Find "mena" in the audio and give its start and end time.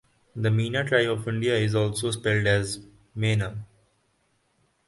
3.13-3.63